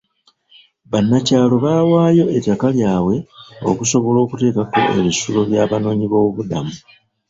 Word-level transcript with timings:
Bannakyalo 0.91 1.55
baawaayo 1.63 2.25
ettaka 2.37 2.67
lyabwe 2.75 3.15
okusobola 3.69 4.17
okuteekako 4.25 4.77
ebisulo 4.99 5.39
by'abanoonyiboobubudamu. 5.49 6.73